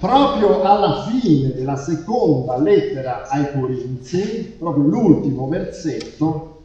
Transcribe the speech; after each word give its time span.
proprio 0.00 0.62
alla 0.62 1.02
fine 1.02 1.52
della 1.52 1.76
seconda 1.76 2.58
lettera 2.58 3.28
ai 3.28 3.52
Corinzi, 3.52 4.56
proprio 4.58 4.84
l'ultimo 4.84 5.46
versetto, 5.46 6.62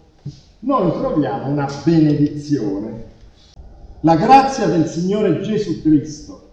noi 0.59 0.91
troviamo 0.93 1.49
una 1.49 1.69
benedizione. 1.83 3.03
La 3.99 4.15
grazia 4.15 4.67
del 4.67 4.87
Signore 4.87 5.41
Gesù 5.41 5.81
Cristo 5.81 6.49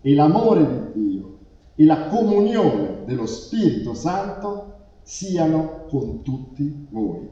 e 0.00 0.12
l'amore 0.14 0.90
di 0.92 1.08
Dio 1.08 1.36
e 1.76 1.84
la 1.84 2.08
comunione 2.08 3.04
dello 3.06 3.26
Spirito 3.26 3.94
Santo 3.94 4.72
siano 5.02 5.84
con 5.88 6.22
tutti 6.22 6.88
voi. 6.90 7.28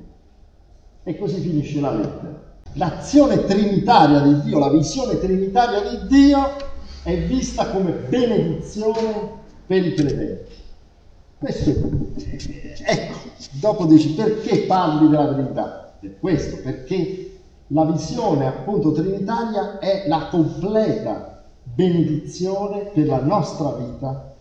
E 1.02 1.18
così 1.18 1.40
finisce 1.40 1.80
la 1.80 1.92
lettera. 1.92 2.40
L'azione 2.74 3.44
trinitaria 3.44 4.20
di 4.20 4.42
Dio, 4.42 4.58
la 4.58 4.70
visione 4.70 5.18
trinitaria 5.18 5.80
di 5.90 6.06
Dio 6.06 6.70
è 7.02 7.16
vista 7.26 7.70
come 7.70 7.92
benedizione 7.92 9.40
per 9.66 9.86
i 9.86 9.94
credenti. 9.94 10.52
Questo 11.38 11.70
Ecco, 12.84 13.18
dopo 13.52 13.86
dici 13.86 14.14
perché 14.14 14.60
parli 14.60 15.08
della 15.08 15.32
Trinità? 15.32 15.94
Per 16.00 16.18
questo, 16.18 16.58
perché 16.62 17.30
la 17.68 17.84
visione 17.84 18.46
appunto 18.46 18.92
trinitaria 18.92 19.78
è 19.78 20.04
la 20.06 20.28
completa 20.30 21.44
benedizione 21.62 22.90
per 22.92 23.06
la 23.06 23.22
nostra 23.22 23.70
vita 23.76 24.34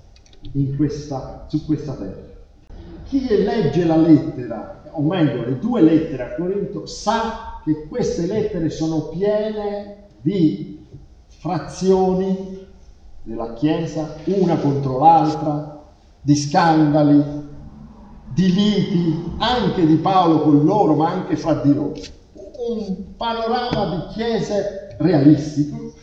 questa, 0.76 1.46
su 1.48 1.66
questa 1.66 1.94
terra. 1.94 2.30
Chi 3.06 3.28
legge 3.44 3.86
la 3.86 3.98
lettera, 3.98 4.84
o 4.92 5.02
meglio 5.02 5.46
le 5.46 5.60
due 5.60 5.82
lettere 5.82 6.24
a 6.24 6.36
Corinto, 6.36 6.86
sa 6.86 7.62
che 7.64 7.88
queste 7.88 8.26
lettere 8.26 8.70
sono 8.70 9.10
piene 9.10 10.08
di 10.22 10.81
frazioni 11.42 12.68
della 13.24 13.54
Chiesa, 13.54 14.16
una 14.26 14.58
contro 14.58 15.00
l'altra, 15.00 15.84
di 16.22 16.36
scandali, 16.36 17.24
di 18.32 18.54
liti, 18.54 19.24
anche 19.40 19.88
di 19.88 19.96
Paolo 19.96 20.42
con 20.42 20.64
loro, 20.64 20.94
ma 20.94 21.10
anche 21.10 21.36
fra 21.36 21.56
di 21.56 21.74
loro. 21.74 21.94
Un 22.34 23.16
panorama 23.18 23.96
di 23.96 24.14
chiese 24.14 24.96
realistico, 25.00 25.94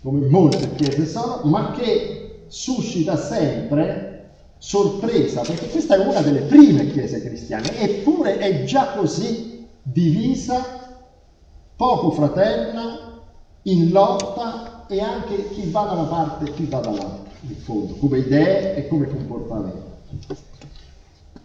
come 0.00 0.28
molte 0.28 0.76
chiese 0.76 1.04
sono, 1.04 1.40
ma 1.46 1.72
che 1.72 2.44
suscita 2.46 3.16
sempre 3.16 4.30
sorpresa, 4.58 5.40
perché 5.40 5.70
questa 5.70 5.96
è 5.96 6.06
una 6.06 6.20
delle 6.20 6.42
prime 6.42 6.86
chiese 6.92 7.20
cristiane, 7.20 7.76
eppure 7.80 8.38
è 8.38 8.62
già 8.62 8.92
così 8.92 9.66
divisa, 9.82 10.64
poco 11.74 12.12
fraterna, 12.12 13.07
in 13.70 13.90
lotta 13.90 14.86
e 14.88 15.00
anche 15.00 15.50
chi 15.50 15.70
va 15.70 15.82
da 15.82 15.92
una 15.92 16.04
parte 16.04 16.46
e 16.46 16.54
chi 16.54 16.64
va 16.64 16.80
dall'altra, 16.80 17.30
in 17.40 17.56
fondo, 17.56 17.94
come 17.94 18.18
idee 18.18 18.76
e 18.76 18.88
come 18.88 19.06
comportamento. 19.08 19.86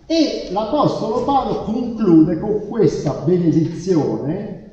E 0.05 0.49
l'Apostolo 0.51 1.23
Paolo 1.23 1.63
conclude 1.63 2.39
con 2.39 2.67
questa 2.67 3.11
benedizione 3.25 4.71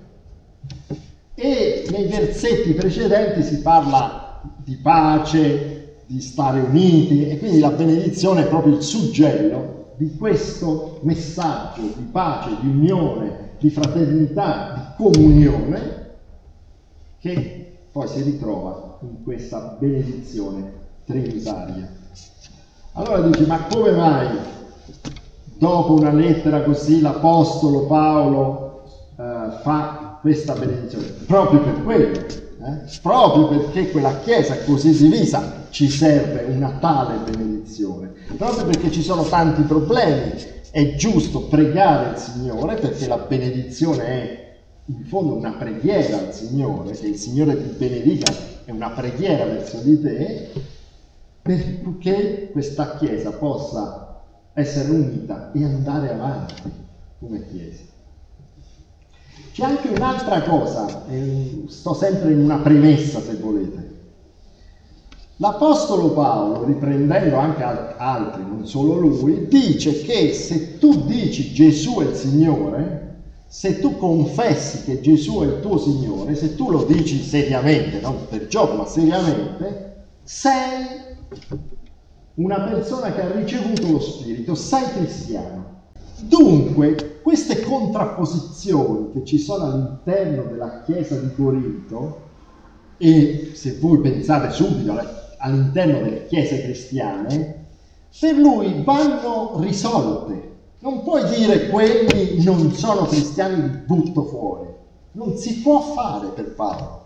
e 1.34 1.86
nei 1.90 2.06
versetti 2.06 2.72
precedenti 2.72 3.42
si 3.42 3.60
parla 3.60 4.42
di 4.56 4.76
pace, 4.76 6.02
di 6.06 6.20
stare 6.20 6.60
uniti 6.60 7.28
e 7.28 7.38
quindi 7.38 7.60
la 7.60 7.70
benedizione 7.70 8.42
è 8.42 8.48
proprio 8.48 8.74
il 8.74 8.82
suggello 8.82 9.94
di 9.96 10.16
questo 10.16 11.00
messaggio 11.02 11.82
di 11.82 12.04
pace, 12.10 12.56
di 12.60 12.68
unione, 12.68 13.50
di 13.58 13.70
fraternità, 13.70 14.96
di 14.96 15.04
comunione 15.04 16.09
che 17.20 17.78
poi 17.92 18.08
si 18.08 18.22
ritrova 18.22 18.98
in 19.02 19.22
questa 19.22 19.76
benedizione 19.78 20.72
trinitaria. 21.04 21.88
Allora 22.92 23.20
dici, 23.20 23.44
ma 23.46 23.64
come 23.64 23.90
mai 23.92 24.28
dopo 25.58 25.92
una 25.94 26.12
lettera 26.12 26.62
così 26.62 27.00
l'Apostolo 27.00 27.86
Paolo 27.86 28.84
eh, 29.16 29.60
fa 29.62 30.18
questa 30.20 30.54
benedizione? 30.54 31.06
Proprio 31.26 31.60
per 31.60 31.82
quello, 31.82 32.18
eh? 32.18 32.98
proprio 33.02 33.48
perché 33.48 33.90
quella 33.90 34.18
Chiesa 34.20 34.56
così 34.64 34.96
divisa 34.96 35.66
ci 35.70 35.88
serve 35.88 36.52
una 36.52 36.78
tale 36.80 37.18
benedizione, 37.30 38.12
proprio 38.36 38.64
perché 38.64 38.90
ci 38.90 39.02
sono 39.02 39.24
tanti 39.24 39.62
problemi, 39.62 40.32
è 40.70 40.94
giusto 40.94 41.42
pregare 41.42 42.12
il 42.12 42.16
Signore 42.16 42.76
perché 42.76 43.06
la 43.06 43.18
benedizione 43.18 44.04
è 44.04 44.49
in 44.98 45.04
fondo 45.04 45.34
una 45.34 45.52
preghiera 45.52 46.18
al 46.18 46.34
Signore, 46.34 46.90
che 46.90 47.06
il 47.06 47.16
Signore 47.16 47.56
ti 47.56 47.76
benedica, 47.76 48.32
è 48.64 48.72
una 48.72 48.90
preghiera 48.90 49.44
verso 49.44 49.78
di 49.78 50.00
te, 50.00 50.50
perché 51.40 52.48
questa 52.50 52.96
Chiesa 52.96 53.30
possa 53.30 54.22
essere 54.52 54.90
unita 54.90 55.52
e 55.52 55.64
andare 55.64 56.10
avanti 56.12 56.54
come 57.20 57.46
Chiesa. 57.46 57.84
C'è 59.52 59.64
anche 59.64 59.88
un'altra 59.88 60.42
cosa, 60.42 61.04
sto 61.66 61.94
sempre 61.94 62.32
in 62.32 62.40
una 62.40 62.58
premessa 62.58 63.20
se 63.20 63.34
volete. 63.36 63.98
L'Apostolo 65.36 66.10
Paolo, 66.10 66.64
riprendendo 66.64 67.36
anche 67.36 67.62
altri, 67.62 68.42
non 68.42 68.66
solo 68.66 68.94
lui, 68.94 69.46
dice 69.46 70.02
che 70.02 70.32
se 70.34 70.78
tu 70.78 71.06
dici 71.06 71.52
Gesù 71.52 72.00
è 72.00 72.08
il 72.08 72.14
Signore, 72.14 73.09
se 73.52 73.80
tu 73.80 73.96
confessi 73.96 74.84
che 74.84 75.00
Gesù 75.00 75.40
è 75.40 75.46
il 75.46 75.60
tuo 75.60 75.76
Signore, 75.76 76.36
se 76.36 76.54
tu 76.54 76.70
lo 76.70 76.84
dici 76.84 77.20
seriamente, 77.20 77.98
non 77.98 78.28
per 78.28 78.46
gioco, 78.46 78.76
ma 78.76 78.86
seriamente, 78.86 80.04
sei 80.22 81.18
una 82.34 82.60
persona 82.60 83.12
che 83.12 83.22
ha 83.22 83.32
ricevuto 83.32 83.90
lo 83.90 83.98
Spirito, 83.98 84.54
sei 84.54 84.84
cristiano. 84.92 85.80
Dunque, 86.20 87.18
queste 87.22 87.60
contrapposizioni 87.62 89.10
che 89.14 89.24
ci 89.24 89.38
sono 89.38 89.64
all'interno 89.64 90.44
della 90.44 90.82
Chiesa 90.84 91.16
di 91.16 91.34
Corinto, 91.34 92.20
e 92.98 93.50
se 93.54 93.78
voi 93.80 93.98
pensate 93.98 94.52
subito 94.52 94.96
all'interno 95.38 96.04
delle 96.04 96.26
chiese 96.26 96.62
cristiane, 96.62 97.64
per 98.20 98.36
lui 98.36 98.84
vanno 98.84 99.58
risolte 99.58 100.49
non 100.80 101.02
puoi 101.02 101.24
dire 101.28 101.68
quelli 101.68 102.42
non 102.42 102.72
sono 102.72 103.04
cristiani, 103.04 103.62
li 103.62 103.68
butto 103.86 104.24
fuori. 104.24 104.68
Non 105.12 105.36
si 105.36 105.60
può 105.60 105.80
fare 105.80 106.28
per 106.28 106.54
Paolo. 106.54 106.98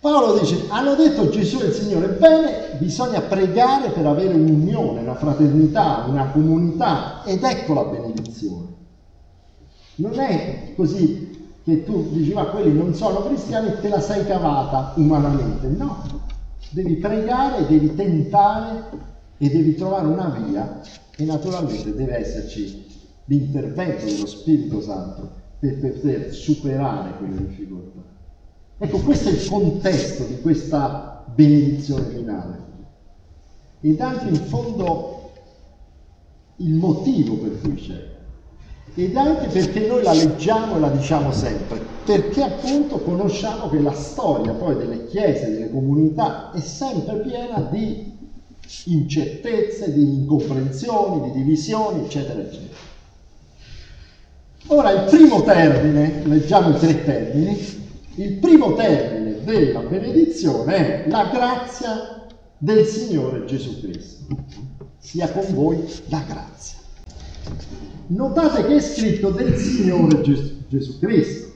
Paolo 0.00 0.38
dice, 0.38 0.64
hanno 0.68 0.94
detto 0.94 1.28
Gesù 1.28 1.58
è 1.58 1.66
il 1.66 1.72
Signore, 1.72 2.08
bene, 2.08 2.76
bisogna 2.78 3.20
pregare 3.20 3.90
per 3.90 4.06
avere 4.06 4.34
un'unione, 4.34 5.00
una 5.00 5.14
fraternità, 5.14 6.06
una 6.08 6.30
comunità 6.30 7.22
ed 7.24 7.42
ecco 7.42 7.74
la 7.74 7.84
benedizione. 7.84 8.66
Non 9.96 10.18
è 10.18 10.72
così 10.74 11.54
che 11.62 11.84
tu 11.84 12.08
dici 12.10 12.32
ma 12.32 12.46
quelli 12.46 12.72
non 12.72 12.94
sono 12.94 13.22
cristiani 13.26 13.68
e 13.68 13.80
te 13.80 13.88
la 13.88 14.00
sei 14.00 14.24
cavata 14.24 14.94
umanamente, 14.96 15.68
no, 15.68 16.02
devi 16.70 16.96
pregare, 16.96 17.66
devi 17.66 17.94
tentare 17.94 18.84
e 19.42 19.48
devi 19.48 19.74
trovare 19.74 20.06
una 20.06 20.28
via 20.28 20.82
e 21.16 21.24
naturalmente 21.24 21.94
deve 21.94 22.18
esserci 22.18 22.84
l'intervento 23.24 24.04
dello 24.04 24.26
Spirito 24.26 24.82
Santo 24.82 25.30
per 25.58 25.78
poter 25.78 26.30
superare 26.34 27.16
quelle 27.16 27.46
difficoltà. 27.46 28.00
Ecco, 28.76 28.98
questo 28.98 29.30
è 29.30 29.32
il 29.32 29.48
contesto 29.48 30.24
di 30.24 30.42
questa 30.42 31.24
benedizione 31.34 32.04
finale. 32.10 32.58
Ed 33.80 33.98
anche 34.02 34.28
in 34.28 34.44
fondo 34.44 35.32
il 36.56 36.74
motivo 36.74 37.36
per 37.36 37.60
cui 37.62 37.76
c'è. 37.76 38.08
Ed 38.94 39.16
anche 39.16 39.46
perché 39.46 39.86
noi 39.86 40.02
la 40.02 40.12
leggiamo 40.12 40.76
e 40.76 40.80
la 40.80 40.90
diciamo 40.90 41.32
sempre, 41.32 41.80
perché 42.04 42.42
appunto 42.42 42.98
conosciamo 42.98 43.70
che 43.70 43.80
la 43.80 43.94
storia 43.94 44.52
poi 44.52 44.76
delle 44.76 45.06
chiese, 45.06 45.50
delle 45.50 45.70
comunità 45.70 46.50
è 46.52 46.60
sempre 46.60 47.20
piena 47.20 47.60
di 47.70 48.18
incertezze, 48.84 49.92
di 49.92 50.02
incomprensioni, 50.02 51.30
di 51.30 51.38
divisioni, 51.38 52.04
eccetera, 52.04 52.40
eccetera. 52.40 52.88
Ora 54.68 54.90
il 54.92 55.10
primo 55.10 55.42
termine, 55.42 56.22
leggiamo 56.26 56.76
i 56.76 56.78
tre 56.78 57.04
termini, 57.04 57.58
il 58.16 58.34
primo 58.34 58.74
termine 58.74 59.42
della 59.42 59.80
benedizione 59.80 61.04
è 61.04 61.08
la 61.08 61.28
grazia 61.32 62.26
del 62.56 62.84
Signore 62.84 63.44
Gesù 63.46 63.80
Cristo. 63.80 64.26
Sia 64.98 65.30
con 65.30 65.52
voi 65.54 65.82
la 66.08 66.22
grazia. 66.26 66.78
Notate 68.08 68.66
che 68.66 68.76
è 68.76 68.80
scritto 68.80 69.30
del 69.30 69.56
Signore 69.56 70.20
Gesù, 70.20 70.66
Gesù 70.68 70.98
Cristo. 70.98 71.48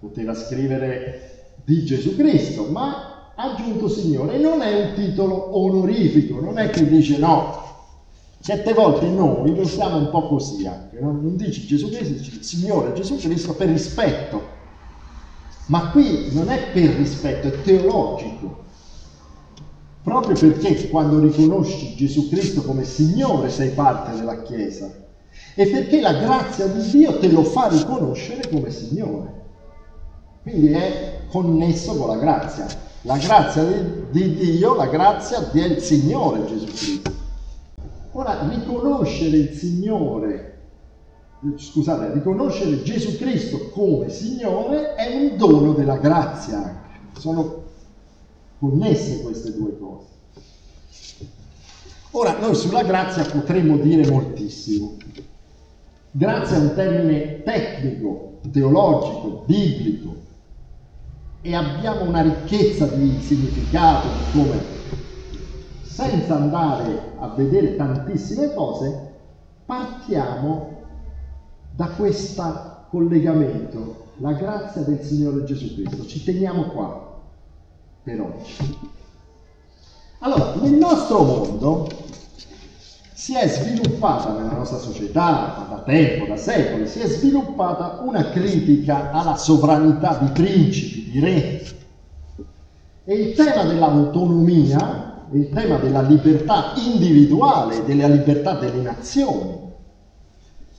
Poteva 0.00 0.34
scrivere 0.34 1.54
di 1.64 1.84
Gesù 1.84 2.16
Cristo, 2.16 2.64
ma 2.64 3.15
aggiunto 3.36 3.88
Signore, 3.88 4.38
non 4.38 4.62
è 4.62 4.86
un 4.86 4.94
titolo 4.94 5.56
onorifico, 5.58 6.40
non 6.40 6.58
è 6.58 6.70
che 6.70 6.86
dice 6.88 7.18
no. 7.18 7.64
Certe 8.40 8.74
volte 8.74 9.06
noi 9.06 9.54
lo 9.54 9.66
siamo 9.66 9.96
un 9.96 10.10
po' 10.10 10.28
così 10.28 10.66
anche, 10.66 10.98
no? 11.00 11.10
non 11.12 11.36
dici 11.36 11.66
Gesù 11.66 11.90
Cristo, 11.90 12.12
dici 12.12 12.42
Signore 12.42 12.92
Gesù 12.92 13.16
Cristo 13.16 13.54
per 13.54 13.68
rispetto. 13.68 14.54
Ma 15.66 15.90
qui 15.90 16.28
non 16.32 16.48
è 16.48 16.70
per 16.72 16.90
rispetto, 16.90 17.48
è 17.48 17.62
teologico. 17.62 18.64
Proprio 20.02 20.36
perché 20.38 20.88
quando 20.88 21.18
riconosci 21.18 21.96
Gesù 21.96 22.28
Cristo 22.28 22.62
come 22.62 22.84
Signore 22.84 23.50
sei 23.50 23.70
parte 23.70 24.14
della 24.14 24.42
Chiesa 24.42 24.88
e 25.56 25.66
perché 25.66 26.00
la 26.00 26.14
grazia 26.14 26.66
di 26.66 26.88
Dio 26.90 27.18
te 27.18 27.28
lo 27.28 27.42
fa 27.42 27.66
riconoscere 27.68 28.48
come 28.48 28.70
Signore. 28.70 29.34
Quindi 30.42 30.68
è 30.68 31.22
connesso 31.28 31.96
con 31.96 32.08
la 32.08 32.16
grazia. 32.16 32.66
La 33.06 33.18
grazia 33.18 33.62
di, 33.62 34.10
di 34.10 34.34
Dio, 34.34 34.74
la 34.74 34.88
grazia 34.88 35.38
del 35.52 35.78
Signore 35.78 36.44
Gesù 36.44 36.66
Cristo. 36.66 37.12
Ora, 38.10 38.48
riconoscere 38.48 39.36
il 39.36 39.52
Signore, 39.52 40.58
scusate, 41.54 42.14
riconoscere 42.14 42.82
Gesù 42.82 43.16
Cristo 43.16 43.68
come 43.68 44.10
Signore 44.10 44.96
è 44.96 45.14
un 45.14 45.36
dono 45.36 45.72
della 45.74 45.98
grazia 45.98 46.56
anche. 46.56 47.20
Sono 47.20 47.62
connesse 48.58 49.22
queste 49.22 49.52
due 49.52 49.78
cose. 49.78 50.06
Ora, 52.10 52.36
noi 52.40 52.56
sulla 52.56 52.82
grazia 52.82 53.24
potremmo 53.24 53.76
dire 53.76 54.10
moltissimo. 54.10 54.96
Grazia 56.10 56.56
è 56.56 56.60
un 56.60 56.74
termine 56.74 57.44
tecnico, 57.44 58.38
teologico, 58.50 59.44
biblico 59.46 60.15
e 61.46 61.54
abbiamo 61.54 62.02
una 62.02 62.22
ricchezza 62.22 62.86
di 62.86 63.20
significato, 63.20 64.08
di 64.08 64.36
come, 64.36 64.60
senza 65.82 66.34
andare 66.34 67.12
a 67.20 67.28
vedere 67.28 67.76
tantissime 67.76 68.52
cose, 68.52 69.14
partiamo 69.64 70.82
da 71.70 71.86
questo 71.86 72.86
collegamento, 72.90 74.06
la 74.16 74.32
grazia 74.32 74.80
del 74.80 75.00
Signore 75.02 75.44
Gesù 75.44 75.72
Cristo. 75.74 76.04
Ci 76.04 76.24
teniamo 76.24 76.64
qua 76.64 77.22
per 78.02 78.20
oggi. 78.20 78.78
Allora, 80.18 80.52
nel 80.56 80.72
nostro 80.72 81.22
mondo 81.22 81.86
si 83.26 83.34
è 83.34 83.48
sviluppata 83.48 84.34
nella 84.34 84.52
nostra 84.52 84.78
società 84.78 85.66
da 85.68 85.78
tempo, 85.78 86.26
da 86.26 86.36
secoli, 86.36 86.86
si 86.86 87.00
è 87.00 87.08
sviluppata 87.08 87.98
una 88.04 88.30
critica 88.30 89.10
alla 89.10 89.34
sovranità 89.34 90.16
di 90.20 90.30
principi, 90.30 91.10
di 91.10 91.18
re. 91.18 91.66
E 93.02 93.14
il 93.14 93.34
tema 93.34 93.64
dell'autonomia, 93.64 95.24
il 95.32 95.48
tema 95.48 95.78
della 95.78 96.02
libertà 96.02 96.74
individuale, 96.76 97.84
della 97.84 98.06
libertà 98.06 98.60
delle 98.60 98.80
nazioni, 98.80 99.58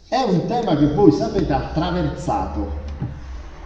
è 0.07 0.21
un 0.21 0.45
tema 0.45 0.77
che 0.77 0.93
voi 0.93 1.11
sapete 1.11 1.51
ha 1.51 1.57
attraversato 1.57 2.79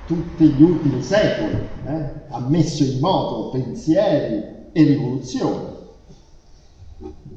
tutti 0.07 0.47
gli 0.47 0.63
ultimi 0.63 1.03
secoli, 1.03 1.67
eh? 1.85 2.11
ha 2.29 2.39
messo 2.47 2.81
in 2.81 2.97
moto 2.99 3.49
pensieri 3.51 4.43
e 4.71 4.83
rivoluzioni. 4.83 5.70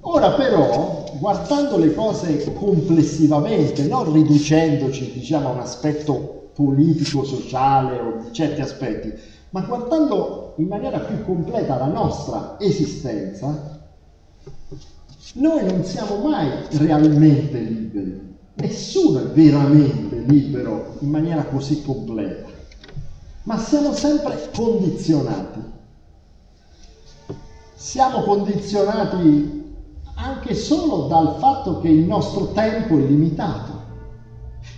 Ora 0.06 0.32
però, 0.32 1.04
guardando 1.18 1.76
le 1.76 1.94
cose 1.94 2.52
complessivamente, 2.52 3.84
non 3.86 4.12
riducendoci 4.12 5.12
diciamo, 5.12 5.48
a 5.48 5.52
un 5.52 5.60
aspetto 5.60 6.50
politico-sociale 6.54 7.98
o 7.98 8.22
di 8.22 8.32
certi 8.32 8.60
aspetti, 8.60 9.12
ma 9.50 9.60
guardando 9.62 10.54
in 10.58 10.66
maniera 10.66 10.98
più 10.98 11.24
completa 11.24 11.76
la 11.76 11.86
nostra 11.86 12.56
esistenza, 12.58 13.80
noi 15.34 15.64
non 15.64 15.84
siamo 15.84 16.16
mai 16.28 16.50
realmente 16.72 17.58
liberi. 17.58 18.36
Nessuno 18.54 19.20
è 19.20 19.24
veramente 19.24 20.16
libero 20.26 20.96
in 21.00 21.10
maniera 21.10 21.42
così 21.44 21.82
completa 21.82 22.52
ma 23.44 23.58
siamo 23.58 23.92
sempre 23.92 24.50
condizionati. 24.54 25.72
Siamo 27.74 28.22
condizionati 28.22 29.63
anche 30.14 30.54
solo 30.54 31.06
dal 31.06 31.36
fatto 31.38 31.80
che 31.80 31.88
il 31.88 32.04
nostro 32.04 32.52
tempo 32.52 32.96
è 32.96 33.00
limitato, 33.00 33.82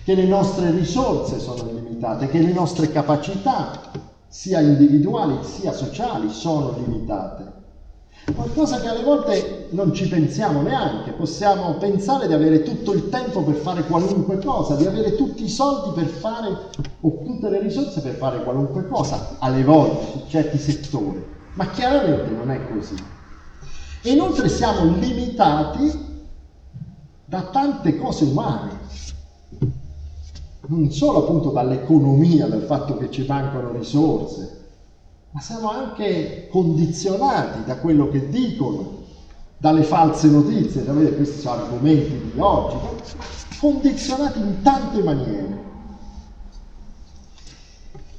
che 0.04 0.14
le 0.14 0.26
nostre 0.26 0.70
risorse 0.70 1.38
sono 1.38 1.70
limitate, 1.70 2.28
che 2.28 2.40
le 2.40 2.52
nostre 2.52 2.90
capacità, 2.90 3.80
sia 4.28 4.60
individuali 4.60 5.38
sia 5.42 5.72
sociali, 5.72 6.30
sono 6.30 6.74
limitate. 6.76 7.54
Qualcosa 8.34 8.80
che 8.80 8.88
alle 8.88 9.04
volte 9.04 9.68
non 9.70 9.92
ci 9.94 10.08
pensiamo 10.08 10.60
neanche, 10.60 11.12
possiamo 11.12 11.74
pensare 11.74 12.26
di 12.26 12.32
avere 12.32 12.62
tutto 12.62 12.92
il 12.92 13.08
tempo 13.08 13.42
per 13.42 13.54
fare 13.54 13.84
qualunque 13.84 14.38
cosa, 14.38 14.74
di 14.74 14.84
avere 14.84 15.14
tutti 15.14 15.44
i 15.44 15.48
soldi 15.48 15.94
per 15.94 16.06
fare 16.06 16.48
o 17.00 17.22
tutte 17.24 17.48
le 17.48 17.60
risorse 17.60 18.00
per 18.00 18.14
fare 18.14 18.42
qualunque 18.42 18.88
cosa, 18.88 19.36
alle 19.38 19.62
volte, 19.62 20.18
in 20.18 20.28
certi 20.28 20.58
settori, 20.58 21.24
ma 21.54 21.68
chiaramente 21.70 22.30
non 22.30 22.50
è 22.50 22.60
così. 22.68 22.96
E 24.02 24.10
inoltre 24.10 24.48
siamo 24.48 24.96
limitati 24.96 26.04
da 27.25 27.43
tante 27.43 27.96
cose 27.96 28.25
umane, 28.25 28.78
non 30.69 30.90
solo 30.93 31.25
appunto 31.25 31.50
dall'economia, 31.50 32.46
dal 32.46 32.62
fatto 32.62 32.96
che 32.96 33.10
ci 33.10 33.25
mancano 33.26 33.72
risorse, 33.72 34.64
ma 35.31 35.40
siamo 35.40 35.70
anche 35.70 36.48
condizionati 36.50 37.64
da 37.64 37.76
quello 37.78 38.08
che 38.08 38.28
dicono, 38.28 39.04
dalle 39.58 39.82
false 39.82 40.28
notizie, 40.28 40.84
sapete 40.84 41.16
questi 41.16 41.40
sono 41.40 41.62
argomenti 41.62 42.31
di 42.32 42.38
oggi, 42.38 42.76
condizionati 43.58 44.38
in 44.38 44.62
tante 44.62 45.02
maniere. 45.02 45.64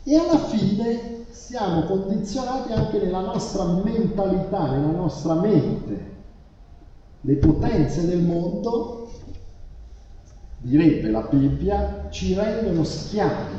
E 0.04 0.16
alla 0.16 0.40
fine 0.40 1.17
siamo 1.48 1.84
condizionati 1.84 2.74
anche 2.74 3.00
nella 3.00 3.22
nostra 3.22 3.64
mentalità, 3.64 4.70
nella 4.70 4.92
nostra 4.92 5.34
mente. 5.36 6.16
Le 7.22 7.36
potenze 7.36 8.06
del 8.06 8.20
mondo, 8.20 9.10
direbbe 10.58 11.10
la 11.10 11.22
Bibbia, 11.22 12.08
ci 12.10 12.34
rendono 12.34 12.84
schiavi 12.84 13.56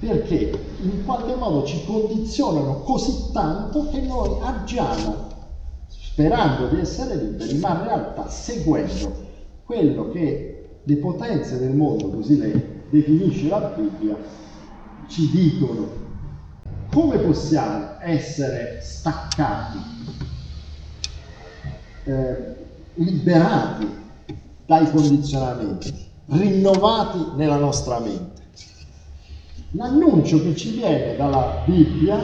perché 0.00 0.58
in 0.80 1.04
qualche 1.04 1.36
modo 1.36 1.64
ci 1.64 1.84
condizionano 1.84 2.80
così 2.80 3.30
tanto 3.32 3.88
che 3.90 4.00
noi 4.00 4.36
agiamo 4.42 5.14
sperando 5.86 6.66
di 6.74 6.80
essere 6.80 7.14
liberi, 7.14 7.58
ma 7.58 7.78
in 7.78 7.84
realtà 7.84 8.28
seguendo 8.28 9.14
quello 9.64 10.10
che 10.10 10.80
le 10.82 10.96
potenze 10.96 11.60
del 11.60 11.76
mondo, 11.76 12.10
così 12.10 12.38
le 12.38 12.82
definisce 12.90 13.46
la 13.46 13.72
Bibbia, 13.76 14.16
ci 15.06 15.30
dicono. 15.30 16.05
Come 16.96 17.18
possiamo 17.18 17.88
essere 18.00 18.80
staccati, 18.80 19.78
eh, 22.04 22.54
liberati 22.94 23.86
dai 24.64 24.90
condizionamenti, 24.90 25.92
rinnovati 26.24 27.32
nella 27.34 27.58
nostra 27.58 27.98
mente? 27.98 28.44
L'annuncio 29.72 30.40
che 30.40 30.56
ci 30.56 30.70
viene 30.70 31.16
dalla 31.16 31.64
Bibbia 31.66 32.18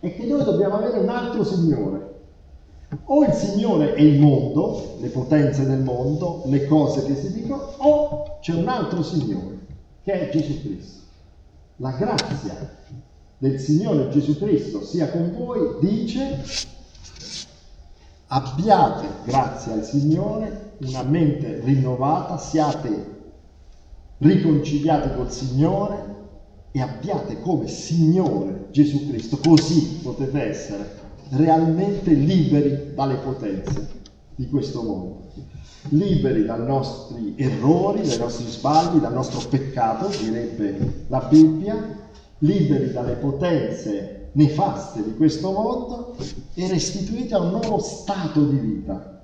è 0.00 0.12
che 0.12 0.26
noi 0.26 0.42
dobbiamo 0.42 0.78
avere 0.78 0.98
un 0.98 1.08
altro 1.08 1.44
Signore. 1.44 2.22
O 3.04 3.24
il 3.24 3.32
Signore 3.32 3.94
è 3.94 4.00
il 4.00 4.18
mondo, 4.18 4.96
le 4.98 5.08
potenze 5.08 5.64
del 5.64 5.82
mondo, 5.82 6.42
le 6.46 6.66
cose 6.66 7.06
che 7.06 7.14
si 7.14 7.32
dicono, 7.32 7.74
o 7.76 8.38
c'è 8.40 8.54
un 8.54 8.66
altro 8.66 9.04
Signore, 9.04 9.56
che 10.02 10.14
è 10.14 10.32
Gesù 10.32 10.60
Cristo. 10.62 10.98
La 11.76 11.92
grazia 11.92 12.78
del 13.40 13.58
Signore 13.58 14.10
Gesù 14.10 14.36
Cristo 14.36 14.84
sia 14.84 15.08
con 15.08 15.34
voi, 15.34 15.78
dice, 15.80 16.42
abbiate, 18.26 19.06
grazie 19.24 19.72
al 19.72 19.82
Signore, 19.82 20.74
una 20.80 21.02
mente 21.04 21.60
rinnovata, 21.64 22.36
siate 22.36 23.18
riconciliate 24.18 25.14
col 25.14 25.32
Signore 25.32 26.16
e 26.70 26.82
abbiate 26.82 27.40
come 27.40 27.66
Signore 27.66 28.66
Gesù 28.72 29.08
Cristo, 29.08 29.38
così 29.38 30.00
potete 30.02 30.42
essere 30.42 30.98
realmente 31.30 32.12
liberi 32.12 32.92
dalle 32.94 33.16
potenze 33.16 33.88
di 34.34 34.48
questo 34.50 34.82
mondo, 34.82 35.30
liberi 35.88 36.44
dai 36.44 36.66
nostri 36.66 37.32
errori, 37.38 38.06
dai 38.06 38.18
nostri 38.18 38.44
sbagli, 38.50 38.98
dal 38.98 39.14
nostro 39.14 39.48
peccato, 39.48 40.10
direbbe 40.22 41.04
la 41.06 41.20
Bibbia, 41.20 42.08
liberi 42.40 42.92
dalle 42.92 43.14
potenze 43.14 44.30
nefaste 44.32 45.02
di 45.02 45.16
questo 45.16 45.50
mondo 45.50 46.16
e 46.54 46.68
restituiti 46.68 47.32
a 47.32 47.40
un 47.40 47.50
nuovo 47.50 47.78
stato 47.78 48.44
di 48.44 48.56
vita, 48.56 49.22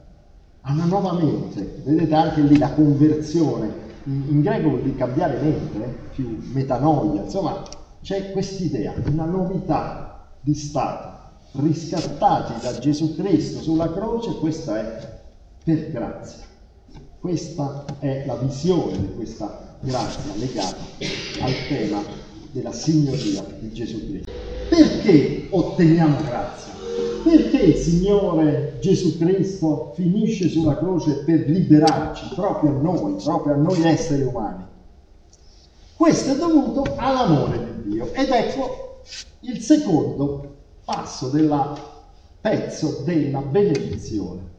a 0.62 0.72
una 0.72 0.84
nuova 0.86 1.12
mente. 1.12 1.82
Vedete 1.84 2.14
anche 2.14 2.40
lì 2.40 2.58
la 2.58 2.72
conversione 2.72 3.84
in 4.06 4.40
greco 4.40 4.68
vuol 4.68 4.82
dire 4.82 4.96
cambiare 4.96 5.40
mente, 5.40 5.84
eh? 5.84 5.94
più 6.14 6.38
metanoia, 6.52 7.22
insomma 7.22 7.62
c'è 8.02 8.30
quest'idea, 8.30 8.94
una 9.10 9.24
novità 9.24 10.28
di 10.40 10.54
stato, 10.54 11.32
riscattati 11.54 12.52
da 12.60 12.78
Gesù 12.78 13.16
Cristo 13.16 13.60
sulla 13.60 13.92
croce, 13.92 14.36
questa 14.38 14.78
è 14.78 15.20
per 15.64 15.90
grazia. 15.90 16.44
Questa 17.18 17.84
è 17.98 18.24
la 18.24 18.36
visione 18.36 19.00
di 19.00 19.14
questa 19.14 19.76
grazia 19.80 20.32
legata 20.36 20.76
al 21.40 21.52
tema 21.68 22.00
della 22.56 22.72
signoria 22.72 23.44
di 23.58 23.70
Gesù 23.70 24.06
Cristo. 24.06 24.32
Perché 24.70 25.48
otteniamo 25.50 26.16
grazia? 26.22 26.72
Perché 27.22 27.58
il 27.58 27.74
Signore 27.74 28.78
Gesù 28.80 29.18
Cristo 29.18 29.92
finisce 29.94 30.48
sulla 30.48 30.78
croce 30.78 31.24
per 31.24 31.50
liberarci 31.50 32.34
proprio 32.34 32.70
a 32.70 32.80
noi, 32.80 33.22
proprio 33.22 33.52
a 33.52 33.56
noi 33.56 33.82
esseri 33.84 34.22
umani? 34.22 34.64
Questo 35.96 36.32
è 36.32 36.36
dovuto 36.36 36.94
all'amore 36.96 37.58
di 37.82 37.90
Dio. 37.90 38.12
Ed 38.14 38.30
ecco 38.30 39.02
il 39.40 39.60
secondo 39.60 40.54
passo 40.84 41.28
del 41.28 41.54
pezzo 42.40 43.02
della 43.04 43.40
benedizione. 43.40 44.54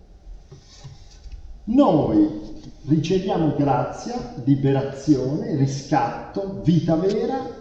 Noi 1.65 2.45
riceviamo 2.85 3.55
grazia, 3.55 4.35
liberazione, 4.43 5.55
riscatto, 5.55 6.61
vita 6.63 6.95
vera 6.95 7.56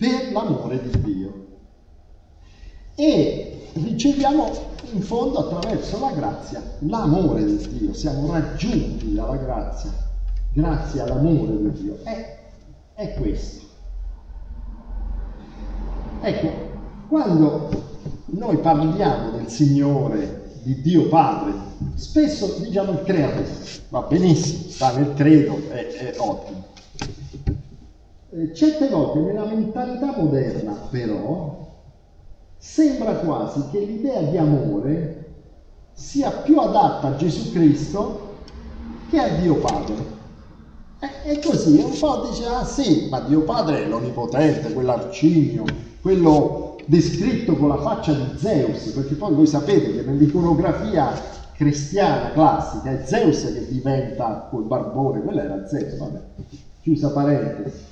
per 0.00 0.32
l'amore 0.32 0.80
di 0.80 1.02
Dio. 1.02 1.46
E 2.94 3.68
riceviamo 3.74 4.50
in 4.92 5.02
fondo 5.02 5.40
attraverso 5.40 6.00
la 6.00 6.12
grazia 6.12 6.62
l'amore 6.80 7.44
di 7.44 7.78
Dio, 7.78 7.92
siamo 7.92 8.32
raggiunti 8.32 9.12
dalla 9.12 9.36
grazia, 9.36 9.92
grazie 10.54 11.02
all'amore 11.02 11.54
di 11.58 11.82
Dio. 11.82 11.98
È, 12.02 12.38
è 12.94 13.12
questo. 13.12 13.66
Ecco, 16.22 16.48
quando 17.08 17.68
noi 18.26 18.56
parliamo 18.56 19.32
del 19.32 19.48
Signore 19.48 20.60
di 20.62 20.80
Dio 20.80 21.08
Padre, 21.08 21.52
spesso 21.96 22.56
diciamo 22.60 22.92
il 22.92 23.02
creatore, 23.02 23.46
va 23.90 24.00
benissimo, 24.00 24.70
sta 24.70 24.96
nel 24.96 25.12
credo, 25.12 25.60
è, 25.68 25.86
è 25.88 26.14
ottimo. 26.16 26.68
Eh, 28.32 28.54
certe 28.54 28.88
volte 28.88 29.18
nella 29.18 29.44
mentalità 29.44 30.14
moderna 30.16 30.86
però 30.88 31.68
sembra 32.56 33.14
quasi 33.14 33.60
che 33.72 33.80
l'idea 33.80 34.22
di 34.22 34.36
amore 34.36 35.24
sia 35.94 36.30
più 36.30 36.56
adatta 36.60 37.08
a 37.08 37.16
Gesù 37.16 37.50
Cristo 37.50 38.28
che 39.08 39.18
a 39.18 39.28
Dio 39.30 39.56
Padre. 39.56 40.18
E 41.24 41.40
così 41.40 41.78
un 41.78 41.98
po' 41.98 42.28
dice, 42.28 42.46
ah 42.46 42.64
sì, 42.64 43.08
ma 43.10 43.18
Dio 43.20 43.42
Padre 43.42 43.82
è 43.82 43.88
l'onnipotente, 43.88 44.72
quell'arcigno, 44.72 45.64
quello 46.00 46.76
descritto 46.86 47.56
con 47.56 47.68
la 47.68 47.78
faccia 47.78 48.12
di 48.12 48.38
Zeus, 48.38 48.90
perché 48.90 49.14
poi 49.14 49.34
voi 49.34 49.46
sapete 49.46 49.92
che 49.92 50.02
nell'iconografia 50.02 51.10
cristiana 51.54 52.30
classica 52.30 52.90
è 52.90 53.04
Zeus 53.04 53.42
che 53.52 53.66
diventa 53.66 54.46
col 54.48 54.64
barbone, 54.64 55.20
quello 55.20 55.40
era 55.40 55.66
Zeus, 55.66 55.96
vabbè, 55.96 56.20
chiusa 56.80 57.10
parentesi. 57.10 57.89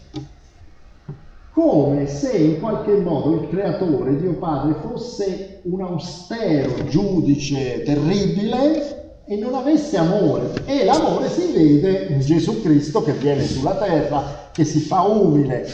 Come 1.59 2.07
se 2.07 2.37
in 2.37 2.61
qualche 2.61 2.93
modo 2.99 3.35
il 3.35 3.49
creatore, 3.49 4.17
Dio 4.17 4.35
Padre, 4.35 4.77
fosse 4.81 5.59
un 5.65 5.81
austero 5.81 6.87
giudice 6.87 7.83
terribile 7.83 9.23
e 9.25 9.35
non 9.35 9.55
avesse 9.55 9.97
amore. 9.97 10.53
E 10.67 10.85
l'amore 10.85 11.29
si 11.29 11.51
vede 11.51 12.07
in 12.11 12.21
Gesù 12.21 12.63
Cristo 12.63 13.03
che 13.03 13.11
viene 13.15 13.45
sulla 13.45 13.75
terra, 13.75 14.51
che 14.53 14.65
si 14.65 14.79
fa 14.79 15.03
umile, 15.03 15.67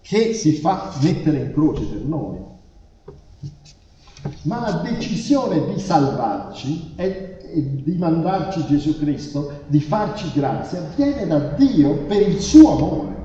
che 0.00 0.32
si 0.32 0.52
fa 0.52 0.94
mettere 1.02 1.36
in 1.36 1.52
croce 1.52 1.84
per 1.84 2.00
noi 2.00 2.44
ma 4.42 4.60
la 4.60 4.82
decisione 4.90 5.72
di 5.72 5.78
salvarci 5.78 6.94
e, 6.96 7.36
di 7.52 7.94
mandarci 7.96 8.66
Gesù 8.66 8.98
Cristo, 8.98 9.62
di 9.68 9.80
farci 9.80 10.32
grazia, 10.34 10.80
viene 10.96 11.26
da 11.26 11.38
Dio 11.38 11.94
per 12.06 12.26
il 12.26 12.40
suo 12.40 12.72
amore. 12.72 13.15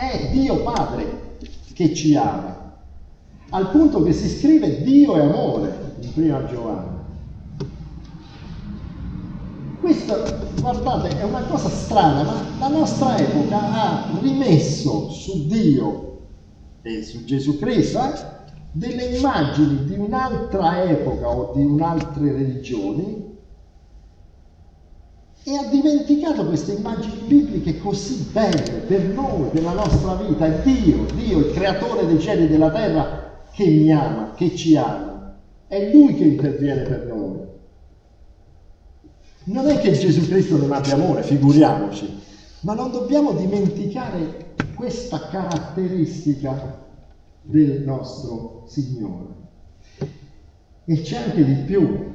È 0.00 0.30
Dio 0.32 0.62
Padre 0.62 1.36
che 1.74 1.92
ci 1.92 2.16
ama, 2.16 2.78
al 3.50 3.68
punto 3.68 4.02
che 4.02 4.14
si 4.14 4.30
scrive 4.30 4.82
Dio 4.82 5.14
è 5.14 5.20
amore 5.20 5.96
in 6.00 6.12
prima 6.14 6.46
Giovanni. 6.46 6.96
Questo, 9.78 10.14
guardate, 10.58 11.18
è 11.18 11.22
una 11.22 11.42
cosa 11.42 11.68
strana, 11.68 12.22
ma 12.22 12.42
la 12.60 12.68
nostra 12.68 13.18
epoca 13.18 13.58
ha 13.60 14.18
rimesso 14.22 15.10
su 15.10 15.46
Dio 15.46 16.20
e 16.80 17.02
su 17.02 17.22
Gesù 17.24 17.58
Cristo 17.58 17.98
eh, 18.02 18.18
delle 18.72 19.04
immagini 19.04 19.84
di 19.84 19.98
un'altra 19.98 20.82
epoca 20.82 21.28
o 21.28 21.52
di 21.54 21.62
un'altre 21.62 22.32
religioni 22.32 23.29
e 25.42 25.56
ha 25.56 25.64
dimenticato 25.68 26.46
queste 26.46 26.72
immagini 26.72 27.22
bibliche 27.26 27.78
così 27.78 28.28
belle 28.32 28.82
per 28.86 29.02
noi, 29.04 29.48
per 29.50 29.62
la 29.62 29.72
nostra 29.72 30.14
vita. 30.14 30.46
È 30.46 30.60
Dio, 30.62 31.06
Dio, 31.14 31.38
il 31.38 31.52
creatore 31.52 32.06
dei 32.06 32.20
cieli 32.20 32.44
e 32.44 32.48
della 32.48 32.70
terra, 32.70 33.44
che 33.52 33.66
mi 33.66 33.90
ama, 33.92 34.32
che 34.34 34.54
ci 34.54 34.76
ama. 34.76 35.38
È 35.66 35.90
Lui 35.92 36.14
che 36.14 36.24
interviene 36.24 36.82
per 36.82 37.06
noi. 37.06 37.38
Non 39.44 39.66
è 39.66 39.78
che 39.78 39.92
Gesù 39.92 40.26
Cristo 40.28 40.58
non 40.58 40.72
abbia 40.72 40.94
amore, 40.94 41.22
figuriamoci, 41.22 42.06
ma 42.60 42.74
non 42.74 42.90
dobbiamo 42.90 43.32
dimenticare 43.32 44.54
questa 44.74 45.28
caratteristica 45.28 46.86
del 47.42 47.82
nostro 47.82 48.64
Signore. 48.68 49.38
E 50.84 51.00
c'è 51.02 51.16
anche 51.16 51.44
di 51.44 51.54
più. 51.64 52.09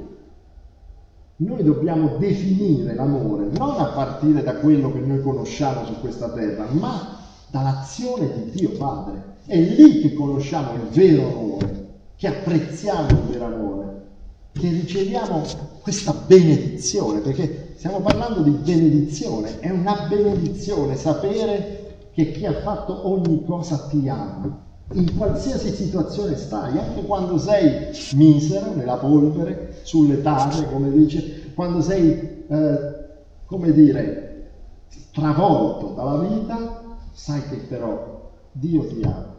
Noi 1.37 1.63
dobbiamo 1.63 2.15
definire 2.17 2.95
l'amore 2.95 3.47
non 3.57 3.77
a 3.77 3.87
partire 3.87 4.41
da 4.41 4.55
quello 4.55 4.93
che 4.93 4.99
noi 4.99 5.21
conosciamo 5.21 5.85
su 5.85 5.99
questa 5.99 6.29
terra, 6.29 6.65
ma 6.71 7.19
dall'azione 7.47 8.31
di 8.31 8.51
Dio 8.51 8.69
Padre. 8.77 9.33
È 9.45 9.59
lì 9.59 9.99
che 9.99 10.13
conosciamo 10.13 10.75
il 10.75 10.87
vero 10.91 11.27
amore, 11.27 11.87
che 12.15 12.27
apprezziamo 12.27 13.09
il 13.09 13.21
vero 13.29 13.45
amore, 13.47 14.05
che 14.53 14.69
riceviamo 14.69 15.41
questa 15.81 16.13
benedizione, 16.25 17.19
perché 17.19 17.73
stiamo 17.75 17.99
parlando 17.99 18.41
di 18.41 18.51
benedizione, 18.51 19.59
è 19.59 19.71
una 19.71 20.07
benedizione 20.07 20.95
sapere 20.95 22.07
che 22.13 22.31
chi 22.31 22.45
ha 22.45 22.61
fatto 22.61 23.09
ogni 23.09 23.43
cosa 23.43 23.87
ti 23.89 24.07
ama 24.07 24.63
in 24.93 25.17
qualsiasi 25.17 25.73
situazione 25.73 26.35
stai, 26.35 26.77
anche 26.77 27.03
quando 27.03 27.37
sei 27.37 27.89
misero, 28.13 28.73
nella 28.75 28.97
polvere, 28.97 29.79
sulle 29.83 30.21
tane, 30.21 30.69
come 30.71 30.91
dice, 30.91 31.51
quando 31.53 31.81
sei, 31.81 32.45
eh, 32.47 33.05
come 33.45 33.71
dire, 33.71 34.51
travolto 35.11 35.93
dalla 35.95 36.19
vita, 36.19 36.83
sai 37.11 37.41
che 37.49 37.55
però 37.57 38.31
Dio 38.51 38.87
ti 38.87 39.01
ama. 39.01 39.33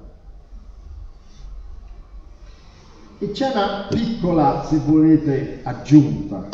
E 3.18 3.30
c'è 3.30 3.50
una 3.50 3.86
piccola, 3.88 4.64
se 4.68 4.78
volete, 4.84 5.60
aggiunta. 5.62 6.48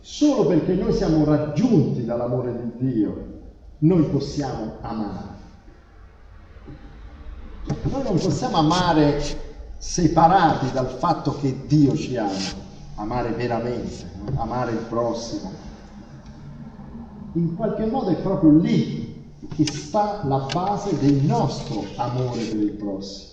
Solo 0.00 0.46
perché 0.46 0.74
noi 0.74 0.92
siamo 0.92 1.24
raggiunti 1.24 2.04
dall'amore 2.04 2.72
di 2.78 2.92
Dio, 2.92 3.40
noi 3.78 4.04
possiamo 4.04 4.76
amare. 4.80 5.41
Noi 7.64 8.02
non 8.02 8.18
possiamo 8.18 8.56
amare 8.56 9.22
separati 9.78 10.70
dal 10.72 10.88
fatto 10.88 11.36
che 11.36 11.66
Dio 11.66 11.96
ci 11.96 12.16
ama, 12.16 12.30
amare 12.96 13.30
veramente, 13.30 14.10
amare 14.34 14.72
il 14.72 14.84
prossimo. 14.88 15.50
In 17.34 17.54
qualche 17.54 17.86
modo 17.86 18.10
è 18.10 18.16
proprio 18.16 18.58
lì 18.58 19.30
che 19.54 19.64
sta 19.66 20.20
la 20.24 20.46
base 20.52 20.98
del 20.98 21.14
nostro 21.14 21.84
amore 21.96 22.44
per 22.44 22.56
il 22.56 22.72
prossimo. 22.72 23.30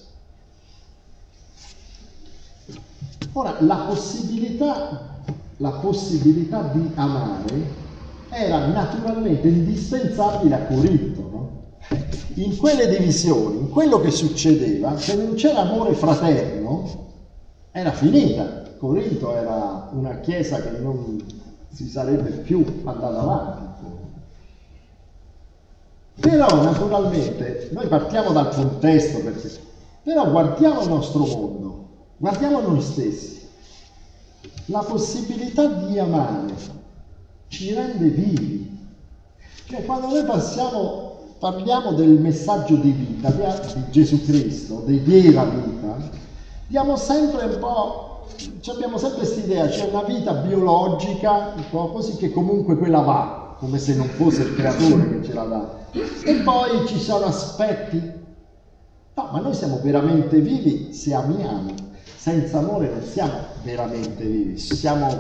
Ora, 3.33 3.55
la 3.59 3.86
possibilità, 3.88 5.21
la 5.57 5.71
possibilità 5.71 6.62
di 6.74 6.89
amare 6.95 7.88
era 8.29 8.67
naturalmente 8.67 9.48
indispensabile 9.48 10.55
a 10.55 10.65
Corinto? 10.65 11.08
In 12.36 12.58
quelle 12.58 12.88
divisioni, 12.88 13.58
in 13.58 13.69
quello 13.69 14.00
che 14.00 14.12
succedeva, 14.12 14.98
se 14.98 15.15
non 15.15 15.34
c'era 15.34 15.62
amore 15.62 15.93
fraterno, 15.93 17.08
era 17.72 17.91
finita. 17.91 18.67
Corinto 18.77 19.36
era 19.36 19.89
una 19.91 20.19
chiesa 20.19 20.62
che 20.62 20.77
non 20.77 21.22
si 21.69 21.89
sarebbe 21.89 22.29
più 22.29 22.63
andata 22.86 23.19
avanti. 23.19 23.67
Però 26.19 26.63
naturalmente 26.63 27.69
noi 27.72 27.88
partiamo 27.88 28.31
dal 28.31 28.53
contesto, 28.53 29.19
perché, 29.19 29.50
però 30.03 30.29
guardiamo 30.29 30.81
il 30.81 30.89
nostro 30.89 31.25
mondo, 31.25 31.88
guardiamo 32.17 32.60
noi 32.62 32.81
stessi. 32.81 33.48
La 34.65 34.79
possibilità 34.79 35.65
di 35.65 35.98
amare 35.98 36.53
ci 37.48 37.74
rende 37.74 38.08
vivi. 38.10 38.77
Cioè 39.65 39.84
quando 39.86 40.08
noi 40.08 40.24
passiamo 40.24 41.08
parliamo 41.39 41.93
del 41.93 42.19
messaggio 42.19 42.75
di 42.75 42.91
vita 42.91 43.31
di 43.31 43.84
Gesù 43.89 44.24
Cristo, 44.25 44.84
di 44.86 45.00
vera 45.00 45.46
vita, 45.46 45.96
diamo 46.67 46.98
sempre 46.98 47.46
un 47.46 47.58
po', 47.60 48.27
abbiamo 48.67 48.98
sempre 48.98 49.19
questa 49.19 49.39
idea, 49.39 49.67
c'è 49.67 49.89
una 49.89 50.03
vita 50.03 50.34
biologica, 50.34 51.53
un 51.55 51.63
po' 51.69 51.89
così 51.89 52.17
che 52.17 52.31
comunque 52.31 52.77
quella 52.77 53.00
va. 53.00 53.48
come 53.60 53.77
se 53.77 53.93
non 53.93 54.08
fosse 54.08 54.43
il 54.43 54.55
creatore 54.55 55.10
che 55.10 55.25
ce 55.25 55.34
la 55.34 55.43
dà. 55.43 55.77
E 56.24 56.34
poi 56.36 56.88
ci 56.88 56.98
sono 56.98 57.25
aspetti. 57.25 57.98
No, 59.15 59.29
ma 59.34 59.39
noi 59.41 59.53
siamo 59.53 59.79
veramente 59.84 60.39
vivi 60.39 60.93
se 60.93 61.13
amiamo. 61.13 61.74
Senza 62.15 62.60
amore 62.60 62.89
non 62.89 63.03
siamo 63.03 63.34
veramente 63.63 64.24
vivi, 64.24 64.58
siamo 64.58 65.13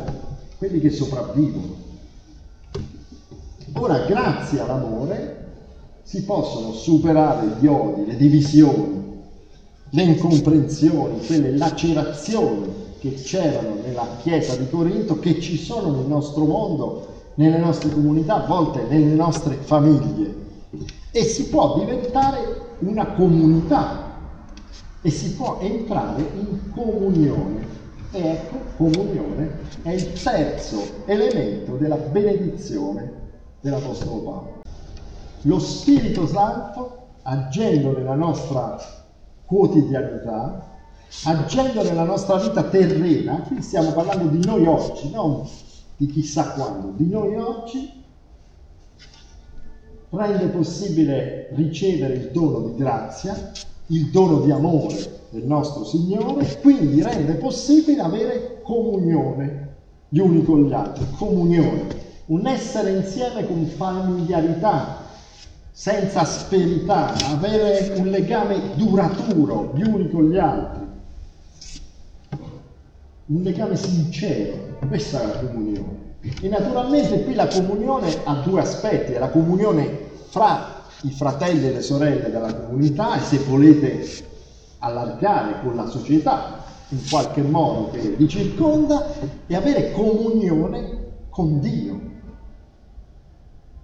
quelli 0.57 0.79
che 0.79 0.89
sopravvivono. 0.89 1.87
Ora, 3.73 3.99
grazie 4.05 4.61
all'amore, 4.61 5.48
si 6.09 6.23
possono 6.23 6.73
superare 6.73 7.57
gli 7.59 7.67
odi, 7.67 8.07
le 8.07 8.15
divisioni, 8.15 9.21
le 9.91 10.01
incomprensioni, 10.01 11.23
quelle 11.23 11.55
lacerazioni 11.55 12.73
che 12.97 13.13
c'erano 13.13 13.75
nella 13.83 14.07
Chiesa 14.19 14.55
di 14.55 14.67
Corinto, 14.71 15.19
che 15.19 15.39
ci 15.39 15.55
sono 15.55 15.95
nel 15.95 16.07
nostro 16.07 16.45
mondo, 16.45 17.07
nelle 17.35 17.59
nostre 17.59 17.91
comunità, 17.91 18.43
a 18.43 18.47
volte 18.47 18.87
nelle 18.89 19.13
nostre 19.13 19.53
famiglie. 19.53 20.33
E 21.11 21.23
si 21.25 21.45
può 21.45 21.77
diventare 21.77 22.77
una 22.79 23.05
comunità 23.13 24.17
e 25.03 25.11
si 25.11 25.35
può 25.35 25.59
entrare 25.61 26.27
in 26.39 26.71
comunione. 26.73 27.67
E 28.11 28.19
ecco, 28.19 28.57
comunione 28.77 29.59
è 29.83 29.91
il 29.91 30.11
terzo 30.13 31.03
elemento 31.05 31.75
della 31.75 31.97
benedizione 31.97 33.11
dell'Apostolo 33.61 34.21
Paolo. 34.21 34.58
Lo 35.43 35.59
Spirito 35.59 36.27
Santo, 36.27 37.07
agendo 37.21 37.97
nella 37.97 38.15
nostra 38.15 38.77
quotidianità, 39.45 40.67
agendo 41.23 41.81
nella 41.83 42.03
nostra 42.03 42.37
vita 42.37 42.63
terrena, 42.63 43.41
qui 43.41 43.61
stiamo 43.61 43.91
parlando 43.93 44.27
di 44.27 44.45
noi 44.45 44.65
oggi, 44.65 45.09
non 45.11 45.47
di 45.95 46.07
chissà 46.07 46.51
quando, 46.51 46.93
di 46.95 47.07
noi 47.07 47.35
oggi, 47.35 48.03
rende 50.09 50.47
possibile 50.47 51.49
ricevere 51.53 52.15
il 52.15 52.31
dono 52.31 52.67
di 52.67 52.75
grazia, 52.75 53.51
il 53.87 54.09
dono 54.09 54.39
di 54.41 54.51
amore 54.51 55.25
del 55.29 55.45
nostro 55.45 55.85
Signore, 55.85 56.59
quindi 56.61 57.01
rende 57.01 57.35
possibile 57.35 58.01
avere 58.01 58.61
comunione 58.61 59.67
gli 60.09 60.19
uni 60.19 60.43
con 60.43 60.63
gli 60.63 60.73
altri, 60.73 61.05
comunione, 61.17 62.07
un 62.27 62.45
essere 62.47 62.91
insieme 62.91 63.45
con 63.45 63.65
familiarità, 63.65 64.98
senza 65.71 66.21
asperità, 66.21 67.13
avere 67.31 67.93
un 67.97 68.07
legame 68.07 68.75
duraturo 68.75 69.71
gli 69.75 69.83
uni 69.83 70.09
con 70.09 70.29
gli 70.29 70.37
altri 70.37 70.87
un 73.29 73.43
legame 73.43 73.75
sincero, 73.75 74.77
questa 74.87 75.21
è 75.21 75.27
la 75.27 75.47
comunione. 75.47 76.07
E 76.41 76.47
naturalmente 76.47 77.23
qui 77.23 77.35
la 77.35 77.47
comunione 77.47 78.11
ha 78.23 78.33
due 78.43 78.61
aspetti, 78.61 79.11
è 79.11 79.19
la 79.19 79.29
comunione 79.29 80.07
fra 80.29 80.77
i 81.01 81.11
fratelli 81.11 81.67
e 81.67 81.73
le 81.73 81.81
sorelle 81.81 82.31
della 82.31 82.53
comunità 82.53 83.17
e 83.17 83.21
se 83.21 83.37
volete 83.47 84.05
allargare 84.79 85.61
con 85.61 85.75
la 85.75 85.87
società 85.87 86.63
in 86.89 87.07
qualche 87.07 87.41
modo 87.41 87.91
che 87.91 87.99
vi 87.99 88.27
circonda 88.27 89.13
e 89.45 89.55
avere 89.55 89.91
comunione 89.91 91.27
con 91.29 91.59
Dio. 91.59 92.08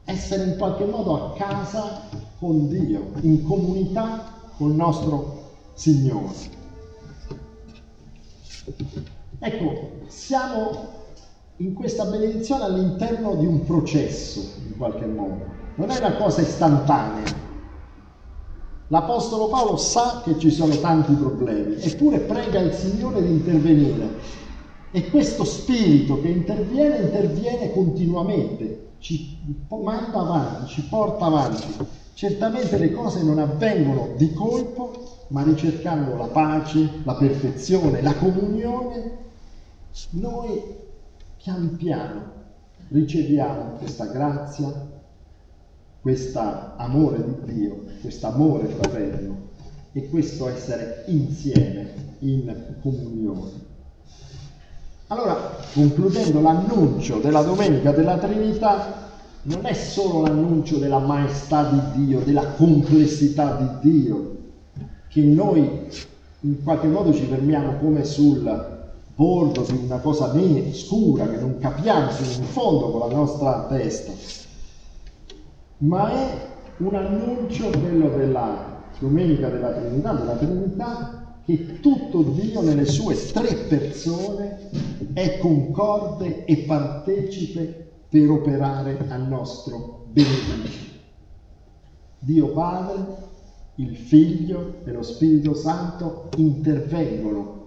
Essere 0.06 0.44
in 0.44 0.58
qualche 0.58 0.86
modo 0.86 1.16
a 1.16 1.34
casa 1.34 2.02
con 2.38 2.68
Dio, 2.70 3.12
in 3.22 3.44
comunità 3.44 4.52
con 4.56 4.70
il 4.70 4.76
nostro 4.76 5.54
Signore. 5.74 6.34
Ecco, 9.40 9.90
siamo 10.08 10.94
in 11.58 11.74
questa 11.74 12.06
benedizione 12.06 12.64
all'interno 12.66 13.36
di 13.36 13.48
un 13.48 13.66
processo, 13.66 14.42
in 14.68 14.78
qualche 14.78 15.08
modo. 15.08 15.44
Non 15.76 15.90
è 15.90 15.98
una 15.98 16.16
cosa 16.18 16.42
istantanea. 16.42 17.44
L'Apostolo 18.90 19.48
Paolo 19.48 19.76
sa 19.78 20.22
che 20.24 20.38
ci 20.38 20.52
sono 20.52 20.76
tanti 20.78 21.14
problemi, 21.14 21.78
eppure 21.82 22.20
prega 22.20 22.60
il 22.60 22.74
Signore 22.74 23.24
di 23.24 23.32
intervenire. 23.32 24.44
E 24.92 25.10
questo 25.10 25.44
spirito 25.44 26.22
che 26.22 26.28
interviene, 26.28 26.98
interviene 26.98 27.72
continuamente, 27.72 28.85
ci 29.06 29.38
manda 29.70 30.20
avanti, 30.20 30.72
ci 30.72 30.82
porta 30.82 31.26
avanti. 31.26 31.86
Certamente 32.16 32.80
le 32.80 32.92
cose 32.92 33.22
non 33.22 33.38
avvengono 33.38 34.16
di 34.18 34.34
colpo, 34.34 35.26
ma 35.28 35.44
ricercando 35.44 36.16
la 36.16 36.26
pace, 36.26 36.90
la 37.04 37.14
perfezione, 37.14 38.02
la 38.02 38.16
comunione 38.16 39.24
noi 40.12 40.60
pian 41.38 41.76
piano 41.78 42.34
riceviamo 42.88 43.76
questa 43.78 44.06
grazia, 44.08 44.74
questo 46.02 46.40
amore 46.78 47.24
di 47.24 47.54
Dio, 47.54 47.84
questo 48.02 48.26
amore 48.26 48.68
fraterno 48.70 49.50
e 49.92 50.10
questo 50.10 50.50
essere 50.50 51.04
insieme 51.08 52.16
in 52.20 52.76
comunione. 52.82 53.52
Allora, 55.08 55.36
concludendo 55.72 56.42
l'annuncio 56.42 57.20
della 57.20 57.44
Domenica 57.44 57.92
della 57.92 58.18
Trinità, 58.18 59.04
non 59.44 59.64
è 59.68 59.74
solo 59.74 60.22
l'annuncio 60.22 60.78
della 60.80 60.98
maestà 60.98 61.70
di 61.70 62.06
Dio, 62.06 62.22
della 62.22 62.48
complessità 62.48 63.56
di 63.56 63.92
Dio, 63.92 64.38
che 65.08 65.22
noi 65.22 65.88
in 66.40 66.64
qualche 66.64 66.88
modo 66.88 67.14
ci 67.14 67.26
fermiamo 67.26 67.78
come 67.78 68.04
sul 68.04 68.74
bordo 69.14 69.62
di 69.62 69.80
una 69.86 70.00
cosa 70.00 70.34
scura 70.72 71.28
che 71.28 71.38
non 71.38 71.60
capiamo 71.60 72.10
fino 72.10 72.44
in 72.44 72.50
fondo 72.50 72.90
con 72.90 73.08
la 73.08 73.16
nostra 73.16 73.68
testa, 73.70 74.12
ma 75.80 76.12
è 76.12 76.48
un 76.78 76.96
annuncio, 76.96 77.70
quello 77.70 78.10
della 78.10 78.82
Domenica 78.98 79.50
della 79.50 79.70
Trinità, 79.70 80.14
della 80.14 80.34
Trinità, 80.34 81.26
che 81.46 81.80
tutto 81.80 82.24
Dio 82.24 82.62
nelle 82.62 82.86
sue 82.86 83.16
tre 83.32 83.54
persone 83.68 84.85
è 85.16 85.38
concorde 85.38 86.44
e 86.44 86.58
partecipe 86.58 87.92
per 88.10 88.30
operare 88.30 88.98
al 89.08 89.26
nostro 89.26 90.08
beneficio. 90.12 90.92
Dio 92.20 92.52
Padre, 92.52 93.06
il 93.76 93.96
Figlio 93.96 94.82
e 94.84 94.92
lo 94.92 95.04
Spirito 95.04 95.54
Santo 95.54 96.28
intervengono 96.36 97.64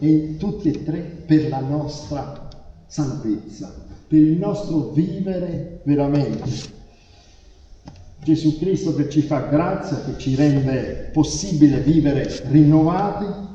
e 0.00 0.36
tutti 0.38 0.70
e 0.70 0.82
tre 0.82 0.98
per 1.24 1.48
la 1.48 1.60
nostra 1.60 2.48
salvezza, 2.86 3.72
per 4.08 4.20
il 4.20 4.36
nostro 4.36 4.90
vivere 4.90 5.82
veramente. 5.84 6.50
Gesù 8.24 8.58
Cristo 8.58 8.96
che 8.96 9.08
ci 9.08 9.20
fa 9.20 9.42
grazia, 9.42 10.02
che 10.02 10.18
ci 10.18 10.34
rende 10.34 11.10
possibile 11.12 11.78
vivere 11.78 12.42
rinnovati, 12.48 13.47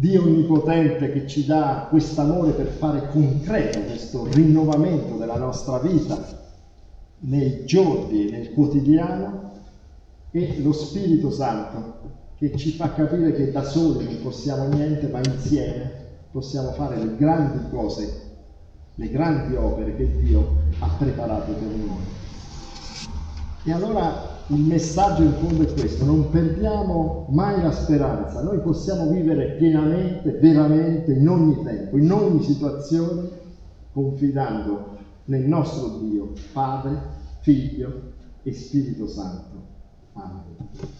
Dio 0.00 0.22
Onnipotente 0.22 1.10
che 1.10 1.26
ci 1.26 1.44
dà 1.44 1.88
questo 1.90 2.20
amore 2.20 2.52
per 2.52 2.68
fare 2.68 3.08
concreto 3.08 3.80
questo 3.80 4.28
rinnovamento 4.30 5.16
della 5.16 5.36
nostra 5.36 5.80
vita 5.80 6.16
nei 7.22 7.64
giorni 7.64 8.30
nel 8.30 8.52
quotidiano 8.52 9.50
e 10.30 10.60
lo 10.62 10.72
Spirito 10.72 11.32
Santo 11.32 11.96
che 12.36 12.56
ci 12.56 12.70
fa 12.70 12.92
capire 12.92 13.32
che 13.32 13.50
da 13.50 13.64
soli 13.64 14.04
non 14.04 14.22
possiamo 14.22 14.68
niente, 14.68 15.08
ma 15.08 15.18
insieme 15.18 15.90
possiamo 16.30 16.70
fare 16.70 16.96
le 16.96 17.16
grandi 17.16 17.68
cose, 17.68 18.20
le 18.94 19.08
grandi 19.10 19.56
opere 19.56 19.96
che 19.96 20.16
Dio 20.18 20.58
ha 20.78 20.88
preparato 20.96 21.50
per 21.50 21.74
noi. 21.74 22.04
E 23.64 23.72
allora 23.72 24.37
il 24.50 24.60
messaggio 24.60 25.22
in 25.22 25.34
fondo 25.34 25.62
è 25.62 25.72
questo, 25.72 26.04
non 26.04 26.30
perdiamo 26.30 27.26
mai 27.30 27.60
la 27.60 27.72
speranza, 27.72 28.42
noi 28.42 28.60
possiamo 28.60 29.10
vivere 29.10 29.56
pienamente, 29.56 30.32
veramente, 30.32 31.12
in 31.12 31.28
ogni 31.28 31.62
tempo, 31.62 31.98
in 31.98 32.10
ogni 32.10 32.42
situazione, 32.42 33.28
confidando 33.92 34.96
nel 35.26 35.42
nostro 35.42 35.98
Dio, 35.98 36.32
Padre, 36.52 36.98
Figlio 37.40 38.12
e 38.42 38.52
Spirito 38.54 39.06
Santo. 39.06 39.66
Amen. 40.14 40.97